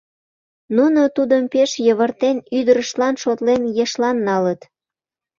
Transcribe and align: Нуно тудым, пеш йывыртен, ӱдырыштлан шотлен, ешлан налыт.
Нуно 0.75 1.01
тудым, 1.15 1.43
пеш 1.53 1.71
йывыртен, 1.85 2.37
ӱдырыштлан 2.57 3.15
шотлен, 3.23 3.61
ешлан 3.83 4.17
налыт. 4.27 4.61